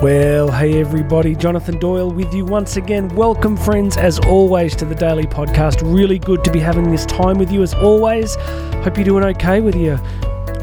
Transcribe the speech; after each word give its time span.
Well, 0.00 0.48
hey 0.52 0.78
everybody, 0.78 1.34
Jonathan 1.34 1.76
Doyle 1.80 2.12
with 2.12 2.32
you 2.32 2.44
once 2.44 2.76
again. 2.76 3.08
Welcome, 3.16 3.56
friends, 3.56 3.96
as 3.96 4.20
always, 4.20 4.76
to 4.76 4.84
the 4.84 4.94
Daily 4.94 5.24
Podcast. 5.24 5.82
Really 5.82 6.20
good 6.20 6.44
to 6.44 6.52
be 6.52 6.60
having 6.60 6.92
this 6.92 7.04
time 7.04 7.36
with 7.36 7.50
you 7.50 7.64
as 7.64 7.74
always. 7.74 8.36
Hope 8.36 8.96
you're 8.96 9.04
doing 9.04 9.24
okay, 9.24 9.60
whether 9.60 9.76
you're 9.76 10.00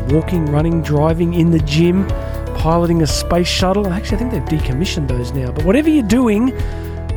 walking, 0.07 0.45
running, 0.45 0.81
driving, 0.81 1.33
in 1.33 1.51
the 1.51 1.59
gym, 1.59 2.07
piloting 2.55 3.01
a 3.01 3.07
space 3.07 3.49
shuttle. 3.49 3.89
Actually, 3.89 4.15
I 4.15 4.19
think 4.19 4.31
they've 4.31 4.59
decommissioned 4.59 5.09
those 5.09 5.33
now. 5.33 5.51
But 5.51 5.65
whatever 5.65 5.89
you're 5.89 6.07
doing, 6.07 6.55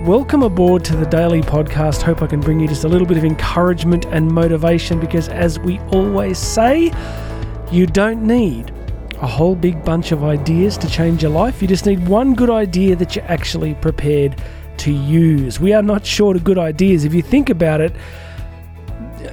welcome 0.05 0.43
aboard 0.43 0.85
to 0.87 0.97
the 0.97 1.07
Daily 1.07 1.43
Podcast. 1.43 2.03
Hope 2.03 2.21
I 2.21 2.27
can 2.27 2.41
bring 2.41 2.59
you 2.59 2.67
just 2.67 2.83
a 2.83 2.89
little 2.89 3.07
bit 3.07 3.17
of 3.17 3.25
encouragement 3.25 4.07
and 4.07 4.29
motivation 4.29 4.99
because, 4.99 5.29
as 5.29 5.61
we 5.61 5.79
always 5.93 6.37
say, 6.37 6.93
you 7.71 7.87
don't 7.87 8.25
need 8.25 8.73
a 9.21 9.27
whole 9.27 9.57
big 9.57 9.85
bunch 9.85 10.13
of 10.13 10.23
ideas 10.23 10.77
to 10.79 10.89
change 10.89 11.23
your 11.23 11.33
life. 11.33 11.61
You 11.61 11.69
just 11.69 11.87
need 11.87 12.07
one 12.07 12.35
good 12.35 12.51
idea 12.51 12.95
that 12.97 13.17
you're 13.17 13.25
actually 13.27 13.75
prepared 13.75 14.41
to 14.79 14.93
use. 14.93 15.59
We 15.59 15.73
are 15.73 15.83
not 15.83 16.07
short 16.07 16.37
of 16.37 16.45
good 16.45 16.59
ideas. 16.59 17.05
If 17.05 17.15
you 17.15 17.23
think 17.23 17.51
about 17.51 17.81
it, 17.81 17.95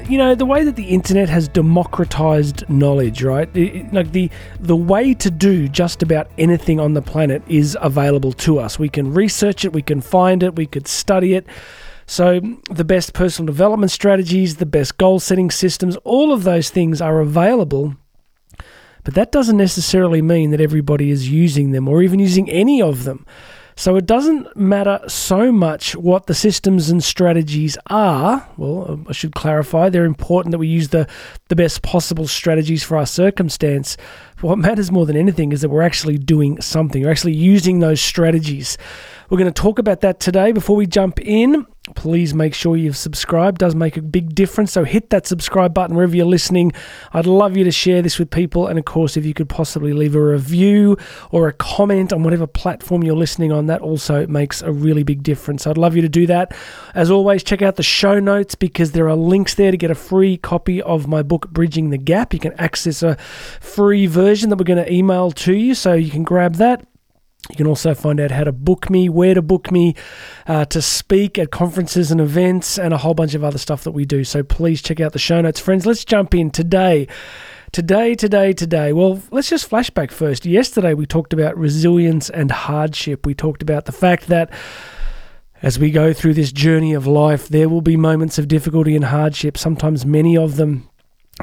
you 0.07 0.17
know 0.17 0.35
the 0.35 0.45
way 0.45 0.63
that 0.63 0.76
the 0.76 0.85
internet 0.85 1.29
has 1.29 1.48
democratized 1.48 2.67
knowledge 2.70 3.23
right 3.23 3.49
like 3.91 4.12
the 4.12 4.29
the 4.59 4.76
way 4.76 5.13
to 5.13 5.31
do 5.31 5.67
just 5.67 6.04
about 6.04 6.29
anything 6.38 6.79
on 6.79 6.93
the 6.93 7.02
planet 7.02 7.41
is 7.48 7.77
available 7.81 8.31
to 8.31 8.59
us 8.59 8.77
we 8.77 8.90
can 8.90 9.13
research 9.13 9.65
it 9.65 9.73
we 9.73 9.81
can 9.81 10.02
find 10.02 10.43
it 10.43 10.55
we 10.55 10.65
could 10.65 10.88
study 10.88 11.34
it 11.34 11.45
so 12.05 12.40
the 12.70 12.84
best 12.84 13.13
personal 13.13 13.48
development 13.48 13.91
strategies 13.91 14.57
the 14.57 14.65
best 14.65 14.98
goal 14.98 15.20
setting 15.20 15.49
systems 15.49 15.95
all 16.04 16.31
of 16.31 16.43
those 16.43 16.70
things 16.70 17.02
are 17.02 17.20
available 17.20 17.95
but 19.05 19.13
that 19.13 19.31
doesn't 19.31 19.55
necessarily 19.55 20.21
mean 20.21 20.51
that 20.51 20.59
everybody 20.59 21.11
is 21.11 21.29
using 21.29 21.71
them 21.71 21.87
or 21.87 22.01
even 22.01 22.20
using 22.20 22.49
any 22.49 22.81
of 22.81 23.05
them. 23.05 23.25
So 23.77 23.97
it 23.97 24.05
doesn't 24.05 24.55
matter 24.55 25.01
so 25.07 25.51
much 25.51 25.95
what 25.97 26.27
the 26.27 26.34
systems 26.34 26.89
and 26.89 27.03
strategies 27.03 27.77
are. 27.87 28.47
Well, 28.55 28.89
um, 28.89 29.05
I 29.09 29.12
should 29.12 29.35
clarify, 29.35 29.89
they're 29.89 30.05
important 30.05 30.53
that 30.53 30.59
we 30.59 30.67
use 30.67 30.89
the, 30.89 31.07
the 31.49 31.57
best 31.57 31.81
possible 31.81 32.25
strategies 32.25 32.84
for 32.84 32.95
our 32.95 33.05
circumstance. 33.05 33.97
What 34.39 34.57
matters 34.57 34.91
more 34.91 35.05
than 35.05 35.17
anything 35.17 35.51
is 35.51 35.62
that 35.62 35.69
we're 35.69 35.81
actually 35.81 36.17
doing 36.17 36.62
something, 36.62 37.03
we're 37.03 37.12
actually 37.12 37.34
using 37.34 37.79
those 37.79 38.01
strategies. 38.01 38.77
We're 39.29 39.40
going 39.40 39.51
to 39.51 39.62
talk 39.62 39.79
about 39.79 40.01
that 40.01 40.20
today. 40.20 40.51
Before 40.51 40.76
we 40.76 40.85
jump 40.85 41.20
in, 41.20 41.65
please 41.95 42.34
make 42.34 42.54
sure 42.54 42.77
you've 42.77 42.98
subscribed. 42.98 43.57
Does 43.57 43.73
make 43.73 43.98
a 43.98 44.01
big 44.01 44.35
difference. 44.35 44.71
So 44.71 44.84
hit 44.84 45.09
that 45.09 45.26
subscribe 45.26 45.73
button 45.73 45.95
wherever 45.95 46.15
you're 46.15 46.26
listening. 46.26 46.73
I'd 47.12 47.26
love 47.26 47.57
you 47.57 47.63
to 47.63 47.71
share 47.71 48.01
this 48.01 48.20
with 48.20 48.29
people. 48.29 48.68
And 48.68 48.77
of 48.77 48.85
course, 48.85 49.18
if 49.18 49.26
you 49.26 49.34
could 49.34 49.49
possibly 49.49 49.93
leave 49.93 50.15
a 50.15 50.21
review 50.21 50.98
or 51.31 51.48
a 51.48 51.53
comment 51.53 52.13
on 52.13 52.23
whatever 52.23 52.46
platform 52.46 53.03
you're 53.03 53.15
listening 53.15 53.51
on, 53.51 53.65
that 53.65 53.81
also 53.81 54.27
makes 54.27 54.62
a 54.62 54.71
really 54.71 55.03
big 55.03 55.23
difference. 55.23 55.65
I'd 55.65 55.77
love 55.77 55.96
you 55.96 56.01
to 56.03 56.09
do 56.09 56.27
that. 56.27 56.55
As 56.93 57.09
always, 57.09 57.43
check 57.43 57.63
out 57.63 57.77
the 57.77 57.84
show 57.84 58.20
notes 58.20 58.53
because 58.53 58.91
there 58.91 59.09
are 59.09 59.15
links 59.15 59.55
there 59.55 59.71
to 59.71 59.77
get 59.77 59.90
a 59.90 59.96
free 59.96 60.37
copy 60.37 60.81
of 60.84 61.07
my 61.07 61.23
book, 61.23 61.49
Bridging 61.49 61.90
the 61.90 61.98
Gap. 61.98 62.34
You 62.34 62.40
can 62.40 62.53
access 62.59 63.01
a 63.01 63.15
free 63.59 64.06
version 64.06 64.50
that 64.51 64.57
we're 64.57 64.66
going 64.66 64.84
to 64.84 64.91
email 64.91 65.31
to 65.31 65.56
you. 65.56 65.73
So 65.73 65.94
you 65.94 66.12
can 66.12 66.23
grab 66.23 66.56
that. 66.56 66.85
You 67.50 67.56
can 67.56 67.68
also 67.68 67.94
find 67.94 68.19
out 68.19 68.31
how 68.31 68.44
to 68.44 68.51
book 68.51 68.90
me, 68.90 69.07
where 69.07 69.34
to 69.34 69.41
book 69.41 69.72
me, 69.72 69.96
uh, 70.47 70.66
to 70.66 70.81
speak 70.81 71.38
at 71.38 71.52
conferences 71.52 72.12
and 72.12 72.19
events, 72.19 72.79
and 72.79 72.94
a 72.94 72.97
whole 72.97 73.13
bunch 73.13 73.35
of 73.35 73.44
other 73.44 73.57
stuff 73.57 73.84
that 73.84 73.91
we 73.91 74.06
do. 74.06 74.24
So 74.24 74.44
please 74.44 74.81
check 74.81 75.00
out 75.00 75.13
the 75.13 75.19
show 75.19 75.41
notes. 75.41 75.59
Friends, 75.59 75.85
let's 75.85 76.03
jump 76.03 76.34
in 76.34 76.50
today. 76.50 77.07
Today, 77.72 78.16
today, 78.16 78.53
today. 78.53 78.94
Well, 78.94 79.22
let's 79.31 79.50
just 79.50 79.69
flashback 79.69 80.12
first. 80.12 80.46
Yesterday, 80.46 80.94
we 80.94 81.06
talked 81.06 81.34
about 81.34 81.57
resilience 81.57 82.29
and 82.29 82.50
hardship. 82.50 83.25
We 83.25 83.34
talked 83.34 83.62
about 83.62 83.86
the 83.86 83.92
fact 83.92 84.28
that 84.28 84.52
as 85.62 85.78
we 85.78 85.92
go 85.92 86.14
through 86.14 86.36
this 86.36 86.52
journey 86.52 86.94
of 86.94 87.06
life, 87.06 87.48
there 87.50 87.69
will 87.69 87.81
be 87.81 87.98
moments 87.98 88.38
of 88.38 88.48
difficulty 88.48 88.96
and 88.96 89.06
hardship, 89.06 89.58
sometimes 89.58 90.06
many 90.06 90.38
of 90.38 90.56
them 90.58 90.90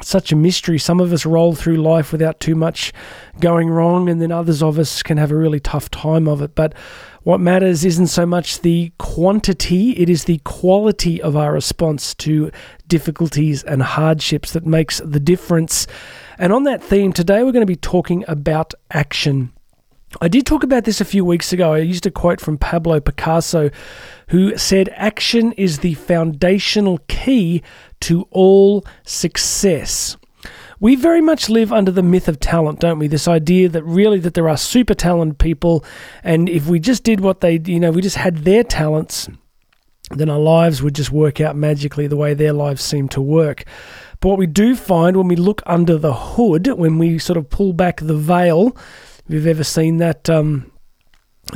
such 0.01 0.31
a 0.31 0.35
mystery. 0.35 0.79
Some 0.79 0.99
of 0.99 1.13
us 1.13 1.25
roll 1.25 1.53
through 1.53 1.77
life 1.77 2.11
without 2.11 2.39
too 2.39 2.55
much 2.55 2.91
going 3.39 3.69
wrong, 3.69 4.09
and 4.09 4.21
then 4.21 4.31
others 4.31 4.63
of 4.63 4.79
us 4.79 5.03
can 5.03 5.17
have 5.17 5.31
a 5.31 5.35
really 5.35 5.59
tough 5.59 5.91
time 5.91 6.27
of 6.27 6.41
it. 6.41 6.55
But 6.55 6.73
what 7.21 7.39
matters 7.39 7.85
isn't 7.85 8.07
so 8.07 8.25
much 8.25 8.61
the 8.61 8.91
quantity, 8.97 9.91
it 9.91 10.09
is 10.09 10.25
the 10.25 10.39
quality 10.39 11.21
of 11.21 11.35
our 11.35 11.53
response 11.53 12.15
to 12.15 12.51
difficulties 12.87 13.63
and 13.63 13.83
hardships 13.83 14.51
that 14.53 14.65
makes 14.65 14.99
the 14.99 15.19
difference. 15.19 15.87
And 16.37 16.51
on 16.51 16.63
that 16.63 16.83
theme, 16.83 17.13
today 17.13 17.43
we're 17.43 17.51
going 17.51 17.61
to 17.61 17.65
be 17.67 17.75
talking 17.75 18.25
about 18.27 18.73
action. 18.91 19.53
I 20.21 20.27
did 20.27 20.45
talk 20.45 20.63
about 20.63 20.83
this 20.83 21.01
a 21.01 21.05
few 21.05 21.25
weeks 21.25 21.53
ago. 21.53 21.73
I 21.73 21.79
used 21.79 22.05
a 22.05 22.11
quote 22.11 22.39
from 22.39 22.57
Pablo 22.57 22.99
Picasso, 22.99 23.69
who 24.29 24.55
said, 24.57 24.89
Action 24.93 25.51
is 25.53 25.79
the 25.79 25.95
foundational 25.95 26.99
key 27.07 27.63
to 28.01 28.27
all 28.31 28.85
success. 29.05 30.17
We 30.79 30.95
very 30.95 31.21
much 31.21 31.49
live 31.49 31.71
under 31.71 31.91
the 31.91 32.03
myth 32.03 32.27
of 32.27 32.39
talent, 32.39 32.79
don't 32.79 32.99
we? 32.99 33.07
This 33.07 33.27
idea 33.27 33.69
that 33.69 33.83
really 33.83 34.19
that 34.19 34.33
there 34.33 34.49
are 34.49 34.57
super 34.57 34.93
talented 34.93 35.39
people, 35.39 35.85
and 36.23 36.49
if 36.49 36.67
we 36.67 36.79
just 36.79 37.03
did 37.03 37.21
what 37.21 37.41
they, 37.41 37.59
you 37.65 37.79
know, 37.79 37.91
we 37.91 38.01
just 38.01 38.17
had 38.17 38.39
their 38.39 38.63
talents, 38.63 39.29
then 40.11 40.29
our 40.29 40.39
lives 40.39 40.83
would 40.83 40.95
just 40.95 41.11
work 41.11 41.39
out 41.39 41.55
magically 41.55 42.07
the 42.07 42.17
way 42.17 42.33
their 42.33 42.53
lives 42.53 42.83
seem 42.83 43.07
to 43.09 43.21
work. 43.21 43.63
But 44.19 44.29
what 44.29 44.37
we 44.37 44.47
do 44.47 44.75
find 44.75 45.15
when 45.15 45.27
we 45.27 45.35
look 45.35 45.61
under 45.65 45.97
the 45.97 46.13
hood, 46.13 46.67
when 46.67 46.97
we 46.97 47.17
sort 47.17 47.37
of 47.37 47.49
pull 47.49 47.73
back 47.73 48.01
the 48.01 48.15
veil, 48.15 48.75
if 49.27 49.33
you've 49.33 49.47
ever 49.47 49.63
seen 49.63 49.97
that, 49.97 50.29
um, 50.29 50.71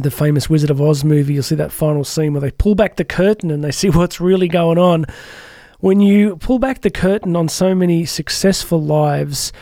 the 0.02 0.12
famous 0.12 0.50
Wizard 0.50 0.70
of 0.70 0.82
Oz 0.82 1.04
movie, 1.04 1.34
you'll 1.34 1.44
see 1.44 1.56
that 1.56 1.72
final 1.72 2.04
scene 2.04 2.34
where 2.34 2.42
they 2.42 2.52
pull 2.52 2.76
back 2.76 2.96
the 2.96 3.06
curtain 3.06 3.52
and 3.52 3.64
they 3.64 3.72
see 3.72 3.90
what's 3.92 4.20
really 4.20 4.48
going 4.48 4.78
on. 4.78 5.06
When 5.80 6.00
you 6.00 6.38
pull 6.38 6.60
back 6.60 6.82
the 6.82 6.90
curtain 6.90 7.36
on 7.36 7.50
so 7.50 7.76
many 7.76 8.06
successful 8.06 8.82
lives, 8.82 9.54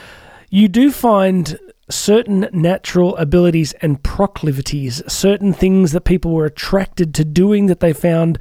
you 0.50 0.68
do 0.68 0.92
find 0.92 1.60
certain 1.90 2.48
natural 2.52 3.16
abilities 3.18 3.74
and 3.82 4.02
proclivities, 4.02 5.02
certain 5.12 5.54
things 5.54 5.92
that 5.92 6.02
people 6.02 6.32
were 6.32 6.46
attracted 6.46 7.14
to 7.16 7.26
doing 7.26 7.68
that 7.68 7.80
they 7.80 7.94
found 7.94 8.40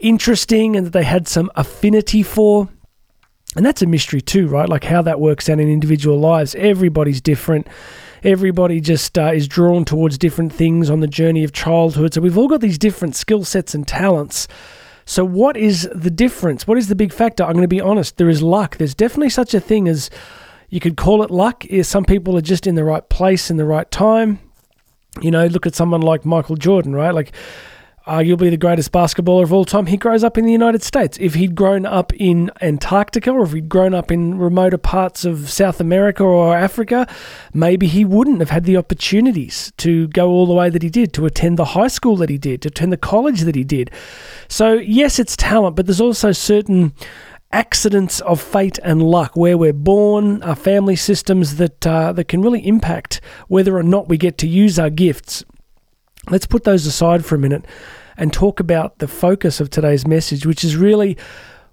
interesting 0.00 0.76
and 0.76 0.86
that 0.86 0.92
they 0.92 1.04
had 1.04 1.28
some 1.28 1.50
affinity 1.54 2.22
for. 2.22 2.68
And 3.56 3.66
that's 3.66 3.82
a 3.82 3.86
mystery 3.86 4.20
too, 4.20 4.46
right? 4.46 4.68
Like 4.68 4.84
how 4.84 5.02
that 5.02 5.20
works 5.20 5.48
out 5.48 5.58
in 5.58 5.68
individual 5.68 6.18
lives. 6.18 6.54
Everybody's 6.54 7.20
different 7.20 7.66
everybody 8.22 8.80
just 8.80 9.18
uh, 9.18 9.32
is 9.32 9.48
drawn 9.48 9.84
towards 9.84 10.18
different 10.18 10.52
things 10.52 10.90
on 10.90 11.00
the 11.00 11.06
journey 11.06 11.44
of 11.44 11.52
childhood. 11.52 12.14
So 12.14 12.20
we've 12.20 12.36
all 12.36 12.48
got 12.48 12.60
these 12.60 12.78
different 12.78 13.16
skill 13.16 13.44
sets 13.44 13.74
and 13.74 13.86
talents. 13.86 14.48
So, 15.06 15.24
what 15.24 15.56
is 15.56 15.88
the 15.92 16.10
difference? 16.10 16.68
What 16.68 16.78
is 16.78 16.88
the 16.88 16.94
big 16.94 17.12
factor? 17.12 17.42
I'm 17.42 17.54
going 17.54 17.62
to 17.62 17.68
be 17.68 17.80
honest. 17.80 18.16
There 18.16 18.28
is 18.28 18.42
luck. 18.42 18.76
There's 18.76 18.94
definitely 18.94 19.30
such 19.30 19.54
a 19.54 19.60
thing 19.60 19.88
as 19.88 20.08
you 20.68 20.78
could 20.78 20.96
call 20.96 21.22
it 21.22 21.30
luck. 21.30 21.64
Some 21.82 22.04
people 22.04 22.36
are 22.36 22.42
just 22.42 22.66
in 22.66 22.76
the 22.76 22.84
right 22.84 23.08
place 23.08 23.50
in 23.50 23.56
the 23.56 23.64
right 23.64 23.90
time. 23.90 24.38
You 25.20 25.32
know, 25.32 25.46
look 25.46 25.66
at 25.66 25.74
someone 25.74 26.02
like 26.02 26.24
Michael 26.24 26.54
Jordan, 26.54 26.94
right? 26.94 27.12
Like, 27.12 27.32
arguably 28.10 28.50
the 28.50 28.56
greatest 28.56 28.90
basketballer 28.90 29.44
of 29.44 29.52
all 29.52 29.64
time, 29.64 29.86
he 29.86 29.96
grows 29.96 30.24
up 30.24 30.36
in 30.36 30.44
the 30.44 30.50
United 30.50 30.82
States. 30.82 31.16
If 31.20 31.34
he'd 31.34 31.54
grown 31.54 31.86
up 31.86 32.12
in 32.14 32.50
Antarctica 32.60 33.30
or 33.30 33.44
if 33.44 33.52
he'd 33.52 33.68
grown 33.68 33.94
up 33.94 34.10
in 34.10 34.36
remoter 34.36 34.78
parts 34.78 35.24
of 35.24 35.48
South 35.48 35.80
America 35.80 36.24
or 36.24 36.56
Africa, 36.56 37.06
maybe 37.54 37.86
he 37.86 38.04
wouldn't 38.04 38.40
have 38.40 38.50
had 38.50 38.64
the 38.64 38.76
opportunities 38.76 39.72
to 39.76 40.08
go 40.08 40.28
all 40.28 40.46
the 40.46 40.52
way 40.54 40.68
that 40.68 40.82
he 40.82 40.90
did, 40.90 41.12
to 41.12 41.24
attend 41.24 41.56
the 41.56 41.66
high 41.66 41.86
school 41.86 42.16
that 42.16 42.28
he 42.28 42.36
did, 42.36 42.62
to 42.62 42.68
attend 42.68 42.92
the 42.92 42.96
college 42.96 43.42
that 43.42 43.54
he 43.54 43.62
did. 43.62 43.92
So, 44.48 44.72
yes, 44.72 45.20
it's 45.20 45.36
talent, 45.36 45.76
but 45.76 45.86
there's 45.86 46.00
also 46.00 46.32
certain 46.32 46.92
accidents 47.52 48.20
of 48.22 48.40
fate 48.40 48.78
and 48.82 49.02
luck 49.02 49.36
where 49.36 49.56
we're 49.56 49.72
born, 49.72 50.42
our 50.42 50.56
family 50.56 50.96
systems 50.96 51.56
that 51.56 51.86
uh, 51.86 52.12
that 52.12 52.26
can 52.28 52.42
really 52.42 52.66
impact 52.66 53.20
whether 53.46 53.76
or 53.76 53.82
not 53.84 54.08
we 54.08 54.16
get 54.16 54.36
to 54.38 54.48
use 54.48 54.80
our 54.80 54.90
gifts. 54.90 55.44
Let's 56.28 56.46
put 56.46 56.64
those 56.64 56.86
aside 56.86 57.24
for 57.24 57.36
a 57.36 57.38
minute 57.38 57.64
and 58.20 58.32
talk 58.32 58.60
about 58.60 58.98
the 58.98 59.08
focus 59.08 59.60
of 59.60 59.70
today's 59.70 60.06
message, 60.06 60.44
which 60.44 60.62
is 60.62 60.76
really 60.76 61.16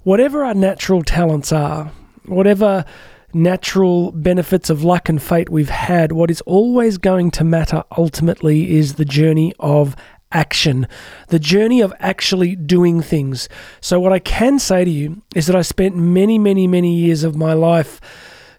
whatever 0.04 0.46
our 0.46 0.54
natural 0.54 1.04
talents 1.04 1.52
are, 1.52 1.92
whatever 2.26 2.86
natural 3.34 4.14
benefits 4.14 4.70
of 4.70 4.82
luck 4.82 5.10
and 5.10 5.22
fate 5.22 5.50
we've 5.50 5.70
had, 5.70 6.14
what 6.14 6.32
is 6.32 6.40
always 6.42 6.98
going 6.98 7.30
to 7.32 7.44
matter 7.44 7.84
ultimately 7.98 8.78
is 8.78 8.94
the 8.94 9.04
journey 9.04 9.54
of 9.60 9.94
action, 10.32 10.88
the 11.28 11.38
journey 11.38 11.82
of 11.82 11.94
actually 12.00 12.56
doing 12.56 13.02
things. 13.02 13.50
So, 13.82 14.00
what 14.00 14.14
I 14.14 14.20
can 14.20 14.58
say 14.58 14.86
to 14.86 14.90
you 14.90 15.22
is 15.36 15.48
that 15.48 15.56
I 15.56 15.62
spent 15.62 15.98
many, 15.98 16.40
many, 16.40 16.66
many 16.66 16.96
years 16.96 17.26
of 17.26 17.36
my 17.36 17.52
life 17.52 18.00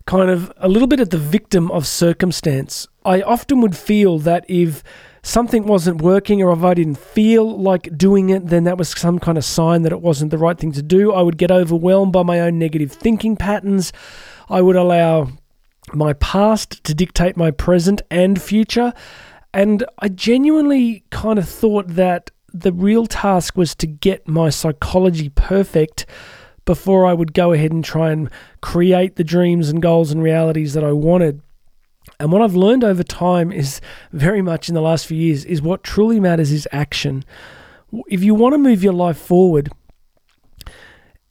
kind 0.06 0.31
of 0.31 0.52
a 0.58 0.69
little 0.69 0.88
bit 0.88 1.00
at 1.00 1.11
the 1.11 1.19
victim 1.19 1.70
of 1.70 1.87
circumstance. 1.87 2.87
I 3.05 3.23
often 3.23 3.62
would 3.62 3.76
feel 3.76 4.19
that 4.20 4.44
if 4.49 4.82
something 5.28 5.66
wasn't 5.66 6.00
working 6.00 6.42
or 6.42 6.52
if 6.52 6.64
I 6.64 6.72
didn't 6.72 6.96
feel 6.96 7.60
like 7.60 7.96
doing 7.96 8.30
it, 8.30 8.46
then 8.46 8.64
that 8.64 8.78
was 8.78 8.88
some 8.88 9.19
kind 9.19 9.36
of 9.36 9.44
sign 9.44 9.82
that 9.82 9.92
it 9.92 10.00
wasn't 10.00 10.30
the 10.30 10.38
right 10.38 10.58
thing 10.58 10.72
to 10.72 10.82
do. 10.82 11.12
I 11.12 11.20
would 11.20 11.36
get 11.36 11.50
overwhelmed 11.50 12.12
by 12.12 12.22
my 12.22 12.40
own 12.40 12.58
negative 12.58 12.92
thinking 12.92 13.36
patterns. 13.36 13.92
I 14.48 14.62
would 14.62 14.76
allow 14.76 15.28
my 15.92 16.14
past 16.14 16.82
to 16.84 16.94
dictate 16.94 17.36
my 17.36 17.50
present 17.50 18.00
and 18.10 18.40
future. 18.40 18.94
And 19.52 19.84
I 19.98 20.08
genuinely 20.08 21.04
kind 21.10 21.38
of 21.38 21.46
thought 21.46 21.88
that 21.88 22.30
the 22.54 22.72
real 22.72 23.06
task 23.06 23.54
was 23.54 23.75
to 23.76 23.86
get 23.86 24.26
my 24.26 24.48
psychology 24.48 25.28
perfect 25.28 26.06
before 26.64 27.04
I 27.06 27.12
would 27.12 27.34
go 27.34 27.52
ahead 27.52 27.72
and 27.72 27.84
try 27.84 28.12
and 28.12 28.30
create 28.62 29.16
the 29.16 29.25
dreams 29.25 29.69
and 29.69 29.82
goals 29.82 30.10
and 30.10 30.22
realities 30.22 30.72
that 30.72 30.84
I 30.84 30.92
wanted. 30.92 31.42
And 32.20 32.32
what 32.32 32.43
I've 32.43 32.56
learned 32.56 32.82
over 32.82 33.05
time 33.05 33.53
is 33.53 33.81
very 34.12 34.43
much 34.43 34.69
in 34.69 34.75
the 34.75 34.81
last 34.81 35.06
few 35.06 35.17
years 35.17 35.44
is 35.44 35.62
what 35.62 35.85
truly 35.85 36.19
matters 36.19 36.50
is 36.50 36.67
action. 36.73 37.25
If 38.09 38.25
you 38.25 38.35
want 38.35 38.55
to 38.55 38.59
move 38.59 38.82
your 38.82 38.93
life 38.93 39.19
forward, 39.19 39.70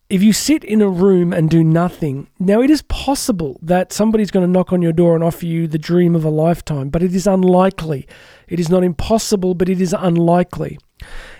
if 0.09 0.23
you 0.23 0.31
sit 0.31 0.63
in 0.63 0.81
a 0.81 0.87
room 0.87 1.33
and 1.33 1.49
do 1.49 1.63
nothing, 1.63 2.27
now 2.39 2.61
it 2.61 2.69
is 2.69 2.81
possible 2.83 3.59
that 3.61 3.91
somebody's 3.91 4.31
going 4.31 4.45
to 4.45 4.51
knock 4.51 4.71
on 4.71 4.81
your 4.81 4.93
door 4.93 5.15
and 5.15 5.23
offer 5.23 5.45
you 5.45 5.67
the 5.67 5.77
dream 5.77 6.15
of 6.15 6.23
a 6.23 6.29
lifetime, 6.29 6.89
but 6.89 7.03
it 7.03 7.13
is 7.13 7.27
unlikely. 7.27 8.07
It 8.47 8.59
is 8.59 8.69
not 8.69 8.83
impossible, 8.83 9.53
but 9.53 9.67
it 9.67 9.81
is 9.81 9.93
unlikely. 9.97 10.79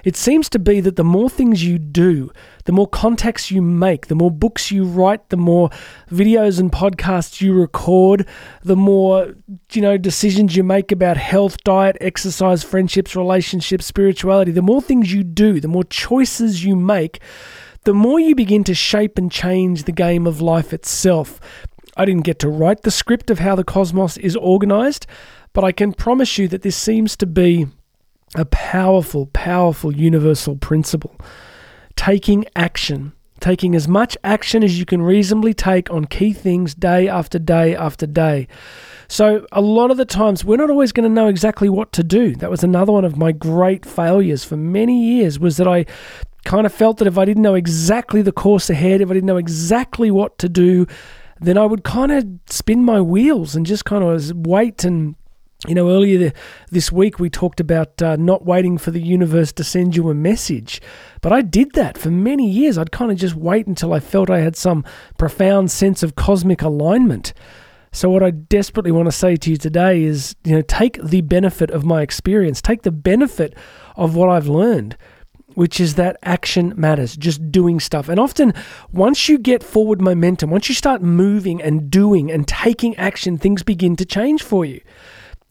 It 0.03 0.15
seems 0.15 0.49
to 0.49 0.59
be 0.59 0.81
that 0.81 0.97
the 0.97 1.03
more 1.03 1.29
things 1.29 1.63
you 1.63 1.79
do, 1.79 2.29
the 2.65 2.71
more 2.73 2.87
contacts 2.87 3.49
you 3.49 3.61
make, 3.61 4.07
the 4.07 4.15
more 4.15 4.29
books 4.29 4.69
you 4.69 4.83
write, 4.83 5.29
the 5.29 5.37
more 5.37 5.69
videos 6.11 6.59
and 6.59 6.71
podcasts 6.71 7.41
you 7.41 7.53
record, 7.53 8.27
the 8.63 8.75
more 8.75 9.33
you 9.71 9.81
know 9.81 9.97
decisions 9.97 10.55
you 10.55 10.63
make 10.63 10.91
about 10.91 11.17
health, 11.17 11.63
diet, 11.63 11.97
exercise, 12.01 12.63
friendships, 12.63 13.15
relationships, 13.15 13.85
spirituality, 13.85 14.51
the 14.51 14.61
more 14.61 14.81
things 14.81 15.11
you 15.11 15.23
do, 15.23 15.59
the 15.59 15.67
more 15.67 15.85
choices 15.85 16.63
you 16.63 16.75
make, 16.75 17.19
the 17.87 17.93
more 17.93 18.19
you 18.19 18.35
begin 18.35 18.65
to 18.65 18.73
shape 18.73 19.17
and 19.17 19.31
change 19.31 19.85
the 19.85 19.93
game 19.93 20.27
of 20.27 20.41
life 20.41 20.73
itself. 20.73 21.39
I 21.95 22.03
didn't 22.03 22.25
get 22.25 22.37
to 22.39 22.49
write 22.49 22.81
the 22.81 22.91
script 22.91 23.29
of 23.29 23.39
how 23.39 23.55
the 23.55 23.63
cosmos 23.63 24.17
is 24.17 24.35
organized, 24.35 25.07
but 25.53 25.63
I 25.63 25.71
can 25.71 25.93
promise 25.93 26.37
you 26.37 26.49
that 26.49 26.63
this 26.63 26.75
seems 26.75 27.15
to 27.15 27.25
be 27.25 27.67
a 28.35 28.43
powerful, 28.43 29.27
powerful 29.27 29.95
universal 29.95 30.57
principle. 30.57 31.15
Taking 31.95 32.43
action, 32.57 33.13
taking 33.39 33.73
as 33.73 33.87
much 33.87 34.17
action 34.21 34.65
as 34.65 34.77
you 34.77 34.85
can 34.85 35.01
reasonably 35.01 35.53
take 35.53 35.89
on 35.89 36.07
key 36.07 36.33
things 36.33 36.75
day 36.75 37.07
after 37.07 37.39
day 37.39 37.73
after 37.73 38.05
day. 38.05 38.49
So, 39.07 39.47
a 39.53 39.61
lot 39.61 39.91
of 39.91 39.95
the 39.95 40.03
times, 40.03 40.43
we're 40.43 40.57
not 40.57 40.69
always 40.69 40.91
going 40.91 41.07
to 41.07 41.15
know 41.15 41.29
exactly 41.29 41.69
what 41.69 41.93
to 41.93 42.03
do. 42.03 42.35
That 42.35 42.49
was 42.49 42.65
another 42.65 42.91
one 42.91 43.05
of 43.05 43.15
my 43.15 43.31
great 43.31 43.85
failures 43.85 44.43
for 44.43 44.57
many 44.57 45.01
years, 45.01 45.39
was 45.39 45.55
that 45.55 45.67
I 45.69 45.85
kind 46.47 46.65
of 46.65 46.73
felt 46.73 46.97
that 46.97 47.07
if 47.07 47.17
I 47.17 47.25
didn't 47.25 47.43
know 47.43 47.55
exactly 47.55 48.21
the 48.23 48.31
course 48.31 48.69
ahead, 48.69 49.01
if 49.01 49.11
I 49.11 49.13
didn't 49.13 49.27
know 49.27 49.37
exactly 49.37 50.09
what 50.09 50.39
to 50.39 50.49
do, 50.49 50.87
then 51.39 51.57
I 51.57 51.65
would 51.65 51.83
kind 51.83 52.11
of 52.11 52.25
spin 52.47 52.83
my 52.83 53.01
wheels 53.01 53.55
and 53.55 53.65
just 53.65 53.85
kind 53.85 54.03
of 54.03 54.47
wait 54.47 54.83
and 54.83 55.15
you 55.67 55.73
know, 55.73 55.89
earlier 55.89 56.31
this 56.69 56.91
week 56.91 57.19
we 57.19 57.31
talked 57.31 57.59
about 57.59 57.99
uh, 58.01 58.15
not 58.15 58.45
waiting 58.45 58.77
for 58.77 58.91
the 58.91 59.01
universe 59.01 59.51
to 59.53 59.63
send 59.63 59.95
you 59.95 60.07
a 60.09 60.13
message. 60.13 60.79
But 61.21 61.33
I 61.33 61.41
did 61.41 61.73
that 61.73 61.97
for 61.97 62.11
many 62.11 62.47
years. 62.47 62.77
I'd 62.77 62.91
kind 62.91 63.11
of 63.11 63.17
just 63.17 63.35
wait 63.35 63.65
until 63.65 63.91
I 63.91 63.99
felt 63.99 64.29
I 64.29 64.39
had 64.39 64.55
some 64.55 64.85
profound 65.17 65.71
sense 65.71 66.03
of 66.03 66.15
cosmic 66.15 66.61
alignment. 66.61 67.33
So, 67.91 68.09
what 68.09 68.21
I 68.21 68.29
desperately 68.29 68.91
want 68.91 69.07
to 69.07 69.11
say 69.11 69.35
to 69.35 69.49
you 69.49 69.57
today 69.57 70.03
is, 70.03 70.35
you 70.43 70.55
know, 70.55 70.61
take 70.61 71.01
the 71.01 71.21
benefit 71.21 71.71
of 71.71 71.83
my 71.83 72.03
experience, 72.03 72.61
take 72.61 72.83
the 72.83 72.91
benefit 72.91 73.55
of 73.95 74.15
what 74.15 74.29
I've 74.29 74.47
learned, 74.47 74.95
which 75.57 75.79
is 75.79 75.95
that 75.95 76.19
action 76.21 76.71
matters, 76.77 77.17
just 77.17 77.51
doing 77.51 77.79
stuff. 77.79 78.09
And 78.09 78.19
often, 78.19 78.53
once 78.91 79.27
you 79.27 79.39
get 79.39 79.63
forward 79.63 79.99
momentum, 79.99 80.51
once 80.51 80.69
you 80.69 80.75
start 80.75 81.01
moving 81.01 81.63
and 81.63 81.89
doing 81.89 82.29
and 82.31 82.47
taking 82.47 82.95
action, 82.97 83.39
things 83.39 83.63
begin 83.63 83.95
to 83.95 84.05
change 84.05 84.43
for 84.43 84.65
you. 84.65 84.79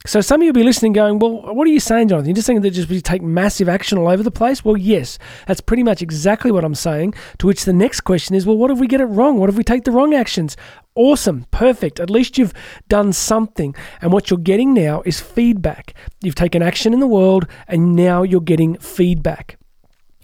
So 0.07 0.21
some 0.21 0.41
of 0.41 0.45
you 0.45 0.51
will 0.51 0.61
be 0.61 0.63
listening 0.63 0.93
going, 0.93 1.19
well, 1.19 1.53
what 1.53 1.67
are 1.67 1.73
you 1.73 1.81
saying, 1.81 2.07
Jonathan? 2.07 2.29
You're 2.29 2.37
just 2.37 2.47
saying 2.47 2.61
that 2.61 2.71
just 2.71 2.89
we 2.89 3.01
take 3.01 3.21
massive 3.21 3.69
action 3.69 3.99
all 3.99 4.07
over 4.07 4.23
the 4.23 4.31
place? 4.31 4.65
Well, 4.65 4.77
yes, 4.77 5.19
that's 5.49 5.61
pretty 5.61 5.83
much 5.83 6.03
exactly 6.03 6.53
what 6.53 6.65
I'm 6.65 6.77
saying. 6.77 7.15
To 7.39 7.49
which 7.49 7.65
the 7.65 7.73
next 7.73 8.03
question 8.03 8.37
is, 8.37 8.47
well, 8.47 8.57
what 8.57 8.71
if 8.71 8.79
we 8.79 8.87
get 8.87 9.01
it 9.01 9.07
wrong? 9.07 9.39
What 9.39 9.49
if 9.49 9.57
we 9.57 9.65
take 9.65 9.83
the 9.83 9.91
wrong 9.91 10.15
actions? 10.15 10.57
Awesome, 10.95 11.47
perfect. 11.51 11.99
At 11.99 12.11
least 12.11 12.39
you've 12.39 12.55
done 12.87 13.13
something. 13.13 13.75
And 14.01 14.13
what 14.13 14.31
you're 14.31 14.39
getting 14.39 14.73
now 14.73 15.03
is 15.05 15.19
feedback. 15.19 15.95
You've 16.23 16.37
taken 16.37 16.63
action 16.63 16.95
in 16.95 17.01
the 17.01 17.09
world 17.09 17.49
and 17.67 17.97
now 17.97 18.23
you're 18.23 18.41
getting 18.41 18.79
feedback. 18.79 19.56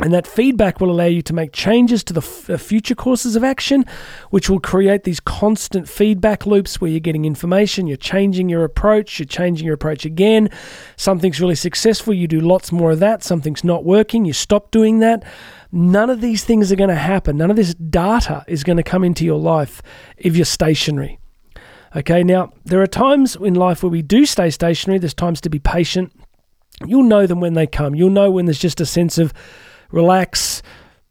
And 0.01 0.13
that 0.15 0.27
feedback 0.27 0.81
will 0.81 0.91
allow 0.91 1.05
you 1.05 1.21
to 1.23 1.35
make 1.35 1.53
changes 1.53 2.03
to 2.05 2.15
the 2.15 2.23
f- 2.23 2.49
uh, 2.49 2.57
future 2.57 2.95
courses 2.95 3.37
of 3.37 3.45
action, 3.45 3.85
which 4.31 4.49
will 4.49 4.59
create 4.59 5.05
these 5.05 5.21
constant 5.21 5.87
feedback 5.87 6.47
loops 6.47 6.81
where 6.81 6.91
you're 6.91 6.99
getting 6.99 7.27
information, 7.27 7.87
you're 7.87 7.99
changing 7.99 8.49
your 8.49 8.65
approach, 8.65 9.19
you're 9.19 9.27
changing 9.27 9.67
your 9.67 9.75
approach 9.75 10.07
again. 10.07 10.49
Something's 10.97 11.41
really 11.43 11.55
successful, 11.55 12.15
you 12.15 12.27
do 12.27 12.41
lots 12.41 12.73
more 12.73 12.93
of 12.93 13.01
that. 13.01 13.23
Something's 13.23 13.65
not 13.65 13.85
working, 13.85 14.25
you 14.25 14.33
stop 14.33 14.71
doing 14.71 15.01
that. 15.01 15.25
None 15.71 16.09
of 16.09 16.23
these 16.23 16.43
things 16.43 16.73
are 16.73 16.77
going 16.77 16.89
to 16.89 16.97
happen. 16.97 17.37
None 17.37 17.51
of 17.51 17.57
this 17.57 17.75
data 17.75 18.45
is 18.49 18.65
going 18.65 18.79
to 18.79 18.83
come 18.83 19.05
into 19.05 19.27
your 19.27 19.39
life 19.39 19.83
if 20.17 20.37
you're 20.37 20.47
stationary. 20.47 21.19
Okay, 21.95 22.25
now 22.25 22.51
there 22.65 22.81
are 22.81 22.87
times 22.87 23.37
in 23.37 23.55
life 23.55 23.83
where 23.83 23.91
we 23.91 24.01
do 24.01 24.25
stay 24.25 24.49
stationary, 24.49 24.99
there's 24.99 25.13
times 25.15 25.41
to 25.43 25.51
be 25.51 25.59
patient. 25.59 26.13
You'll 26.87 27.05
know 27.05 27.27
them 27.27 27.41
when 27.41 27.53
they 27.53 27.67
come. 27.67 27.95
You'll 27.95 28.11
know 28.11 28.31
when 28.31 28.47
there's 28.47 28.59
just 28.59 28.81
a 28.81 28.87
sense 28.87 29.19
of 29.19 29.35
relax, 29.93 30.63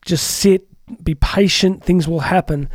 just 0.03 0.27
sit, 0.27 0.67
be 1.03 1.15
patient, 1.15 1.83
things 1.83 2.07
will 2.07 2.19
happen. 2.19 2.69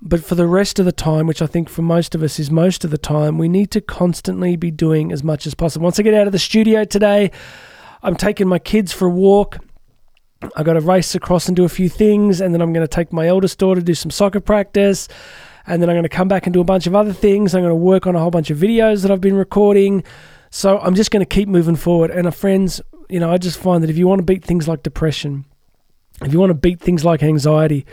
But 0.00 0.22
for 0.22 0.34
the 0.34 0.46
rest 0.46 0.78
of 0.78 0.84
the 0.84 0.92
time, 0.92 1.26
which 1.26 1.42
I 1.42 1.46
think 1.46 1.68
for 1.68 1.82
most 1.82 2.14
of 2.14 2.22
us 2.22 2.38
is 2.38 2.50
most 2.50 2.84
of 2.84 2.90
the 2.90 2.98
time, 2.98 3.38
we 3.38 3.48
need 3.48 3.70
to 3.72 3.80
constantly 3.80 4.54
be 4.56 4.70
doing 4.70 5.10
as 5.10 5.24
much 5.24 5.46
as 5.46 5.54
possible. 5.54 5.84
Once 5.84 5.98
I 5.98 6.02
get 6.02 6.14
out 6.14 6.26
of 6.26 6.32
the 6.32 6.38
studio 6.38 6.84
today, 6.84 7.30
I'm 8.02 8.14
taking 8.14 8.46
my 8.46 8.58
kids 8.58 8.92
for 8.92 9.06
a 9.06 9.10
walk. 9.10 9.58
I 10.54 10.62
got 10.62 10.74
to 10.74 10.80
race 10.80 11.14
across 11.14 11.48
and 11.48 11.56
do 11.56 11.64
a 11.64 11.68
few 11.68 11.88
things, 11.88 12.40
and 12.40 12.52
then 12.52 12.60
I'm 12.60 12.72
going 12.72 12.86
to 12.86 12.94
take 12.94 13.12
my 13.12 13.26
eldest 13.26 13.58
daughter 13.58 13.80
to 13.80 13.84
do 13.84 13.94
some 13.94 14.10
soccer 14.10 14.38
practice, 14.38 15.08
and 15.66 15.80
then 15.80 15.88
I'm 15.88 15.94
going 15.94 16.02
to 16.02 16.10
come 16.10 16.28
back 16.28 16.46
and 16.46 16.52
do 16.52 16.60
a 16.60 16.64
bunch 16.64 16.86
of 16.86 16.94
other 16.94 17.14
things. 17.14 17.54
I'm 17.54 17.62
going 17.62 17.70
to 17.70 17.74
work 17.74 18.06
on 18.06 18.14
a 18.14 18.20
whole 18.20 18.30
bunch 18.30 18.50
of 18.50 18.58
videos 18.58 19.02
that 19.02 19.10
I've 19.10 19.22
been 19.22 19.34
recording. 19.34 20.04
So 20.50 20.78
I'm 20.78 20.94
just 20.94 21.10
going 21.10 21.24
to 21.24 21.26
keep 21.26 21.48
moving 21.48 21.74
forward. 21.74 22.10
And 22.10 22.26
uh, 22.26 22.30
friends, 22.30 22.80
you 23.08 23.20
know, 23.20 23.30
I 23.30 23.38
just 23.38 23.58
find 23.58 23.82
that 23.82 23.90
if 23.90 23.96
you 23.96 24.06
want 24.06 24.20
to 24.20 24.24
beat 24.24 24.44
things 24.44 24.66
like 24.68 24.82
depression, 24.82 25.44
if 26.22 26.32
you 26.32 26.40
want 26.40 26.50
to 26.50 26.54
beat 26.54 26.80
things 26.80 27.04
like 27.04 27.22
anxiety, 27.22 27.86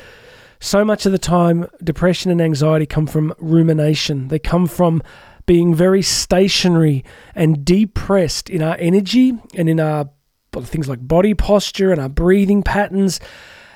so 0.59 0.85
much 0.85 1.05
of 1.05 1.11
the 1.11 1.17
time, 1.17 1.67
depression 1.83 2.31
and 2.31 2.41
anxiety 2.41 2.85
come 2.85 3.05
from 3.05 3.33
rumination. 3.37 4.29
They 4.29 4.39
come 4.39 4.65
from 4.65 5.03
being 5.45 5.75
very 5.75 6.01
stationary 6.01 7.03
and 7.35 7.65
depressed 7.65 8.49
in 8.49 8.61
our 8.61 8.77
energy 8.79 9.33
and 9.55 9.67
in 9.67 9.79
our 9.79 10.09
things 10.61 10.87
like 10.87 11.05
body 11.05 11.33
posture 11.33 11.91
and 11.91 11.99
our 11.99 12.07
breathing 12.09 12.63
patterns 12.63 13.19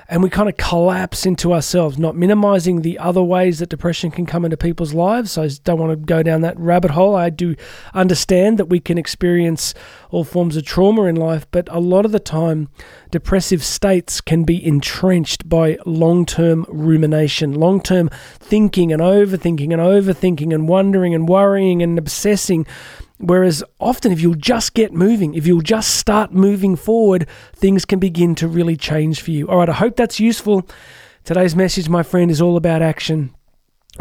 and 0.10 0.24
we 0.24 0.30
kind 0.30 0.48
of 0.48 0.56
collapse 0.56 1.26
into 1.26 1.54
ourselves, 1.54 1.98
not 1.98 2.16
minimizing 2.16 2.82
the 2.82 2.98
other 2.98 3.22
ways 3.22 3.60
that 3.60 3.70
depression 3.70 4.10
can 4.10 4.26
come 4.26 4.46
into 4.46 4.56
people's 4.56 4.94
lives. 4.94 5.34
So 5.34 5.44
I 5.44 5.50
don't 5.64 5.80
want 5.80 5.92
to 5.92 5.98
go 5.98 6.24
down 6.24 6.42
that 6.42 6.58
rabbit 6.58 6.92
hole. 6.92 7.16
I 7.16 7.30
do 7.30 7.56
understand 7.94 8.58
that 8.58 8.66
we 8.66 8.80
can 8.80 8.98
experience 8.98 9.74
all 10.10 10.24
forms 10.24 10.56
of 10.56 10.64
trauma 10.64 11.04
in 11.04 11.16
life, 11.16 11.46
but 11.52 11.68
a 11.70 11.80
lot 11.80 12.06
of 12.06 12.14
the 12.14 12.20
time, 12.20 12.70
depressive 13.12 13.64
states 13.64 14.22
can 14.22 14.46
be 14.46 14.66
entrenched 14.66 15.50
by 15.50 15.78
long 15.86 16.26
term 16.26 16.66
rumination, 16.70 17.54
long 17.54 17.82
term 17.82 18.10
thinking 18.40 18.94
and 18.94 19.02
overthinking 19.02 19.74
and 19.74 19.82
overthinking 19.82 20.54
and 20.54 20.70
wondering 20.70 21.14
and 21.14 21.28
worrying 21.28 21.82
and 21.84 22.00
obsessing 22.00 22.66
Whereas 23.20 23.64
often, 23.80 24.12
if 24.12 24.22
you'll 24.22 24.36
just 24.36 24.74
get 24.74 24.94
moving, 24.94 25.34
if 25.34 25.48
you'll 25.48 25.62
just 25.62 25.96
start 25.96 26.32
moving 26.32 26.76
forward, 26.76 27.28
things 27.54 27.84
can 27.84 28.00
begin 28.00 28.36
to 28.36 28.48
really 28.48 28.78
change 28.78 29.22
for 29.22 29.32
you. 29.32 29.48
All 29.48 29.58
right, 29.58 29.70
I 29.70 29.74
hope 29.74 29.96
that's 29.96 30.20
useful. 30.20 30.68
Today's 31.24 31.56
message, 31.56 31.90
my 31.90 32.04
friend, 32.04 32.30
is 32.30 32.42
all 32.42 32.58
about 32.58 32.82
action. 32.82 33.34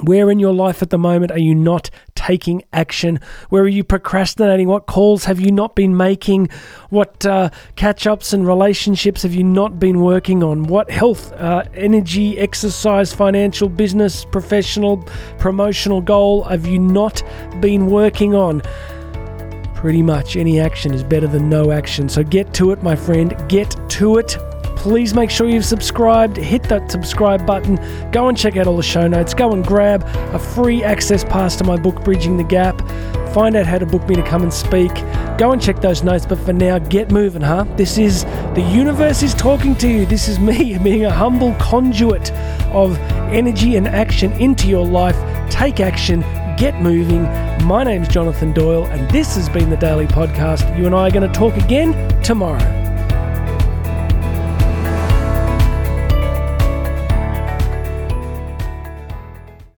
Where 0.02 0.30
in 0.30 0.38
your 0.38 0.52
life 0.52 0.82
at 0.82 0.90
the 0.90 0.98
moment 0.98 1.32
are 1.32 1.38
you 1.38 1.54
not 1.54 1.88
taking 2.14 2.62
action? 2.72 3.18
Where 3.48 3.62
are 3.62 3.68
you 3.68 3.82
procrastinating? 3.82 4.68
What 4.68 4.86
calls 4.86 5.24
have 5.24 5.40
you 5.40 5.50
not 5.50 5.74
been 5.74 5.96
making? 5.96 6.50
What 6.90 7.24
uh, 7.24 7.48
catch 7.76 8.06
ups 8.06 8.34
and 8.34 8.46
relationships 8.46 9.22
have 9.22 9.32
you 9.32 9.42
not 9.42 9.78
been 9.78 10.02
working 10.02 10.42
on? 10.42 10.64
What 10.64 10.90
health, 10.90 11.32
uh, 11.32 11.64
energy, 11.74 12.36
exercise, 12.38 13.14
financial, 13.14 13.70
business, 13.70 14.26
professional, 14.26 14.98
promotional 15.38 16.02
goal 16.02 16.44
have 16.44 16.66
you 16.66 16.78
not 16.78 17.22
been 17.60 17.86
working 17.86 18.34
on? 18.34 18.60
Pretty 19.76 20.02
much 20.02 20.36
any 20.36 20.58
action 20.58 20.94
is 20.94 21.04
better 21.04 21.26
than 21.26 21.50
no 21.50 21.70
action. 21.70 22.08
So 22.08 22.24
get 22.24 22.54
to 22.54 22.72
it, 22.72 22.82
my 22.82 22.96
friend. 22.96 23.36
Get 23.46 23.76
to 23.90 24.16
it. 24.16 24.38
Please 24.74 25.14
make 25.14 25.30
sure 25.30 25.48
you've 25.48 25.66
subscribed. 25.66 26.38
Hit 26.38 26.62
that 26.64 26.90
subscribe 26.90 27.46
button. 27.46 27.78
Go 28.10 28.28
and 28.28 28.38
check 28.38 28.56
out 28.56 28.66
all 28.66 28.76
the 28.76 28.82
show 28.82 29.06
notes. 29.06 29.34
Go 29.34 29.52
and 29.52 29.64
grab 29.64 30.02
a 30.34 30.38
free 30.38 30.82
access 30.82 31.24
pass 31.24 31.56
to 31.56 31.64
my 31.64 31.76
book, 31.76 32.02
Bridging 32.04 32.38
the 32.38 32.44
Gap. 32.44 32.80
Find 33.34 33.54
out 33.54 33.66
how 33.66 33.76
to 33.76 33.84
book 33.84 34.08
me 34.08 34.14
to 34.14 34.22
come 34.22 34.42
and 34.42 34.52
speak. 34.52 34.94
Go 35.36 35.52
and 35.52 35.60
check 35.60 35.82
those 35.82 36.02
notes. 36.02 36.24
But 36.24 36.38
for 36.38 36.54
now, 36.54 36.78
get 36.78 37.10
moving, 37.10 37.42
huh? 37.42 37.64
This 37.76 37.98
is 37.98 38.24
the 38.54 38.66
universe 38.72 39.22
is 39.22 39.34
talking 39.34 39.74
to 39.76 39.88
you. 39.88 40.06
This 40.06 40.26
is 40.26 40.38
me 40.40 40.78
being 40.78 41.04
a 41.04 41.12
humble 41.12 41.54
conduit 41.56 42.32
of 42.72 42.96
energy 43.30 43.76
and 43.76 43.86
action 43.86 44.32
into 44.40 44.68
your 44.68 44.86
life. 44.86 45.16
Take 45.50 45.80
action, 45.80 46.20
get 46.56 46.80
moving 46.80 47.26
My 47.64 47.82
name's 47.82 48.08
Jonathan 48.08 48.52
Doyle, 48.52 48.84
and 48.86 49.10
this 49.10 49.34
has 49.34 49.48
been 49.48 49.70
the 49.70 49.76
Daily 49.76 50.06
Podcast. 50.06 50.76
You 50.78 50.86
and 50.86 50.94
I 50.94 51.08
are 51.08 51.10
going 51.10 51.30
to 51.30 51.38
talk 51.38 51.56
again 51.56 52.22
tomorrow. 52.22 52.75